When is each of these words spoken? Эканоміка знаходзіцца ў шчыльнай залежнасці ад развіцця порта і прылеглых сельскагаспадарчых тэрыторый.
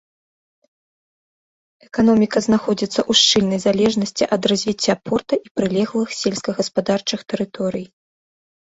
Эканоміка 1.87 2.37
знаходзіцца 2.47 2.93
ў 2.93 3.11
шчыльнай 3.21 3.59
залежнасці 3.69 4.23
ад 4.37 4.41
развіцця 4.53 4.93
порта 5.11 5.33
і 5.45 5.55
прылеглых 5.61 6.09
сельскагаспадарчых 6.23 7.19
тэрыторый. 7.33 7.85